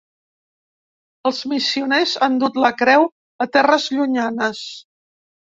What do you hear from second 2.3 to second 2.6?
dut